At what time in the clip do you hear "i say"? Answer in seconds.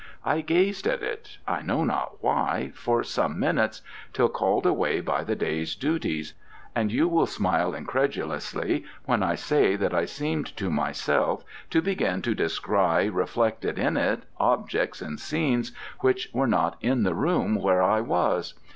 9.21-9.75